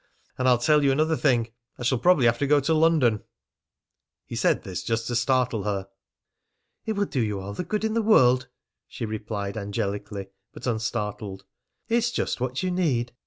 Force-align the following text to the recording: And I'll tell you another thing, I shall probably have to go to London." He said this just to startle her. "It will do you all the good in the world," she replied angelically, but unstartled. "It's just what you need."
And 0.39 0.47
I'll 0.47 0.57
tell 0.57 0.83
you 0.83 0.91
another 0.91 1.15
thing, 1.15 1.49
I 1.77 1.83
shall 1.83 1.99
probably 1.99 2.25
have 2.25 2.39
to 2.39 2.47
go 2.47 2.59
to 2.59 2.73
London." 2.73 3.21
He 4.25 4.35
said 4.35 4.63
this 4.63 4.81
just 4.81 5.05
to 5.05 5.15
startle 5.15 5.61
her. 5.61 5.89
"It 6.87 6.93
will 6.93 7.05
do 7.05 7.21
you 7.21 7.39
all 7.39 7.53
the 7.53 7.63
good 7.63 7.83
in 7.83 7.93
the 7.93 8.01
world," 8.01 8.47
she 8.87 9.05
replied 9.05 9.57
angelically, 9.57 10.29
but 10.53 10.65
unstartled. 10.65 11.43
"It's 11.87 12.09
just 12.09 12.41
what 12.41 12.63
you 12.63 12.71
need." 12.71 13.13